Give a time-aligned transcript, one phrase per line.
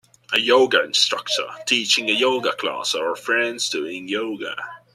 [0.33, 4.55] A yoga instructor teaching a yoga class or friends doing yoga.